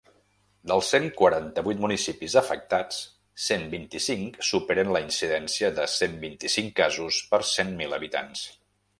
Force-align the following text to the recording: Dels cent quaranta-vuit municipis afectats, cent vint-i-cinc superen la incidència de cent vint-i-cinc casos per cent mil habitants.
Dels 0.69 0.87
cent 0.93 1.03
quaranta-vuit 1.17 1.81
municipis 1.81 2.35
afectats, 2.39 3.01
cent 3.47 3.65
vint-i-cinc 3.73 4.39
superen 4.47 4.89
la 4.95 5.01
incidència 5.07 5.69
de 5.81 5.85
cent 5.97 6.17
vint-i-cinc 6.23 6.73
casos 6.81 7.21
per 7.35 7.41
cent 7.51 7.75
mil 7.83 7.95
habitants. 7.99 8.43